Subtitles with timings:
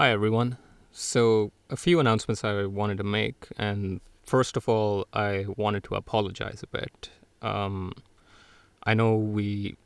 [0.00, 0.56] Hi, everyone.
[0.92, 3.48] So, a few announcements I wanted to make.
[3.58, 7.10] And first of all, I wanted to apologize a bit.
[7.42, 7.92] Um,
[8.84, 9.76] I know we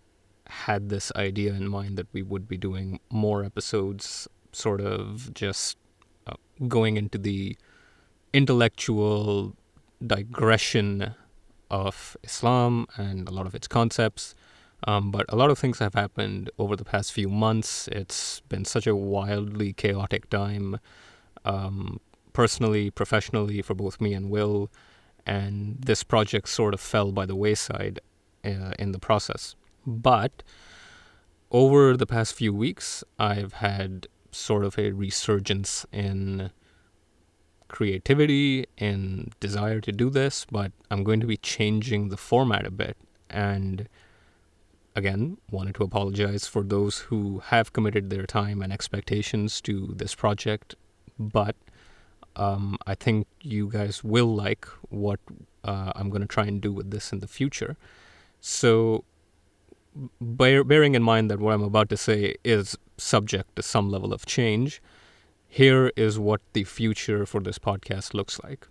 [0.46, 5.78] had this idea in mind that we would be doing more episodes, sort of just
[6.28, 6.34] uh,
[6.68, 7.58] going into the
[8.32, 9.56] intellectual
[10.06, 11.16] digression
[11.72, 14.36] of Islam and a lot of its concepts.
[14.86, 17.88] Um, but a lot of things have happened over the past few months.
[17.88, 20.78] It's been such a wildly chaotic time,
[21.44, 22.00] um,
[22.32, 24.70] personally, professionally, for both me and Will.
[25.26, 28.00] And this project sort of fell by the wayside
[28.44, 29.56] uh, in the process.
[29.86, 30.42] But
[31.50, 36.50] over the past few weeks, I've had sort of a resurgence in
[37.68, 42.70] creativity and desire to do this, but I'm going to be changing the format a
[42.70, 42.96] bit.
[43.30, 43.88] And
[44.94, 50.14] again, wanted to apologize for those who have committed their time and expectations to this
[50.14, 50.74] project,
[51.18, 51.56] but
[52.36, 55.20] um, I think you guys will like what
[55.64, 57.76] uh, I'm going to try and do with this in the future.
[58.40, 59.04] So,
[60.20, 64.12] bear, bearing in mind that what I'm about to say is subject to some level
[64.12, 64.82] of change,
[65.48, 68.66] here is what the future for this podcast looks like.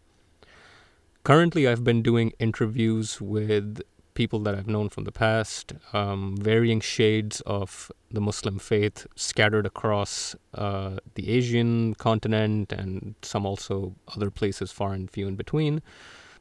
[1.23, 3.81] Currently, I've been doing interviews with
[4.13, 9.65] people that I've known from the past, um, varying shades of the Muslim faith scattered
[9.65, 15.81] across uh, the Asian continent and some also other places far and few in between.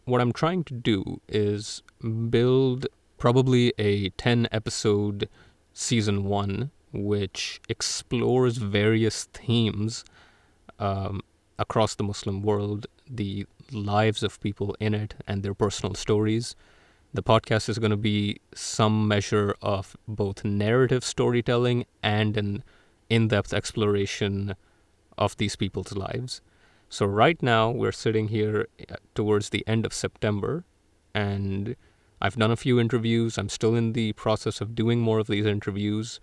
[0.05, 1.83] What I'm trying to do is
[2.29, 2.87] build
[3.19, 5.29] probably a 10 episode
[5.73, 10.05] season one, which explores various themes
[10.79, 11.21] um,
[11.59, 16.57] across the Muslim world, the lives of people in it, and their personal stories
[17.15, 22.65] the podcast is going to be some measure of both narrative storytelling and an
[23.11, 24.57] in depth exploration
[25.19, 26.41] of these people's lives.
[26.89, 30.65] So, right now, we're sitting here uh, towards the end of September,
[31.15, 31.77] and
[32.21, 33.37] I've done a few interviews.
[33.37, 36.21] I'm still in the process of doing more of these interviews,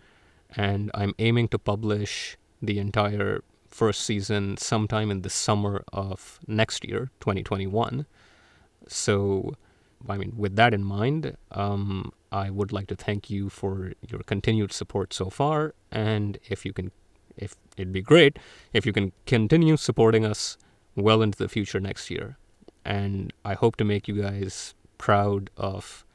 [0.56, 6.84] and I'm aiming to publish the entire first season sometime in the summer of next
[6.84, 8.06] year, 2021.
[8.88, 9.56] So,
[10.08, 14.22] I mean, with that in mind, um, I would like to thank you for your
[14.22, 15.74] continued support so far.
[15.92, 16.92] And if you can,
[17.36, 18.38] if it'd be great
[18.74, 20.58] if you can continue supporting us
[20.96, 22.38] well into the future next year.
[22.86, 26.06] And I hope to make you guys proud of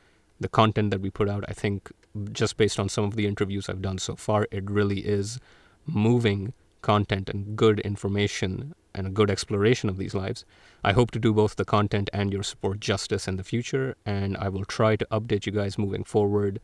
[0.41, 1.45] the content that we put out.
[1.49, 1.91] I think
[2.33, 5.39] just based on some of the interviews I've done so far, it really is
[5.87, 6.53] moving
[6.83, 10.45] content and good information and a good exploration of these lives.
[10.83, 14.37] I hope to do both the content and your support justice in the future, and
[14.37, 16.61] I will try to update you guys moving forward,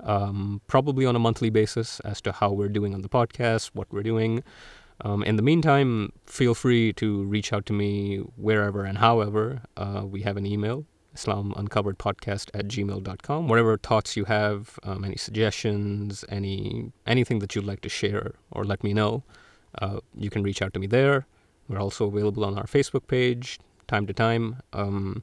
[0.00, 3.92] um, probably on a monthly basis as to how we're doing on the podcast, what
[3.92, 4.42] we're doing.
[5.00, 9.62] Um, in the meantime, feel free to reach out to me wherever and however.
[9.76, 13.48] Uh, we have an email, islamuncoveredpodcast at gmail.com.
[13.48, 18.64] Whatever thoughts you have, um, any suggestions, any anything that you'd like to share or
[18.64, 19.24] let me know,
[19.80, 21.26] uh, you can reach out to me there.
[21.68, 24.60] We're also available on our Facebook page time to time.
[24.72, 25.22] Um,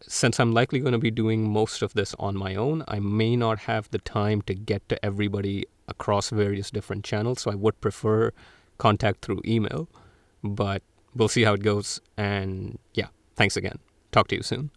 [0.00, 3.36] since I'm likely going to be doing most of this on my own, I may
[3.36, 7.42] not have the time to get to everybody across various different channels.
[7.42, 8.32] So I would prefer
[8.78, 9.88] contact through email.
[10.42, 10.82] But
[11.14, 12.00] we'll see how it goes.
[12.16, 13.78] And yeah, thanks again.
[14.12, 14.70] Talk to you soon.